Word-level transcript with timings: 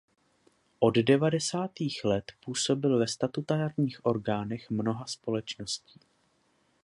Od 0.79 0.93
devadesátých 0.95 2.03
let 2.05 2.31
působil 2.45 2.99
ve 2.99 3.07
statutárních 3.07 4.05
orgánech 4.05 4.69
mnoha 4.69 5.05
společností. 5.05 5.99